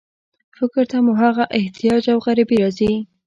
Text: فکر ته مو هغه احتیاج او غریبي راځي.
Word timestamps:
فکر 0.57 0.83
ته 0.91 0.97
مو 1.05 1.13
هغه 1.23 1.43
احتیاج 1.59 2.03
او 2.13 2.17
غریبي 2.25 2.57
راځي. 2.63 2.93